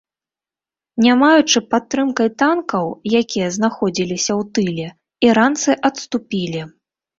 Не 1.03 1.13
маючы 1.23 1.61
падтрымкай 1.73 2.29
танкаў, 2.43 2.85
якія 3.21 3.47
знаходзіліся 3.59 4.31
ў 4.39 4.51
тыле, 4.57 4.87
іранцы 5.31 5.79
адступілі. 5.93 6.61